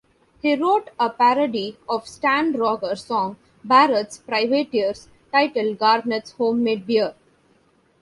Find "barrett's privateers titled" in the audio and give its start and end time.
3.63-5.77